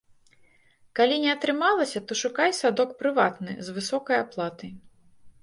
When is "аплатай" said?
4.25-4.71